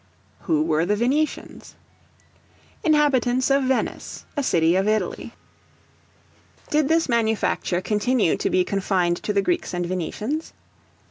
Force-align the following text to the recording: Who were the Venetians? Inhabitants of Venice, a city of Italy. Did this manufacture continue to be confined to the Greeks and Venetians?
Who 0.45 0.63
were 0.63 0.83
the 0.83 0.95
Venetians? 0.95 1.75
Inhabitants 2.83 3.51
of 3.51 3.65
Venice, 3.65 4.25
a 4.35 4.41
city 4.41 4.75
of 4.75 4.87
Italy. 4.87 5.31
Did 6.71 6.87
this 6.87 7.07
manufacture 7.07 7.81
continue 7.81 8.35
to 8.35 8.49
be 8.49 8.63
confined 8.63 9.17
to 9.17 9.31
the 9.31 9.43
Greeks 9.43 9.75
and 9.75 9.85
Venetians? 9.85 10.53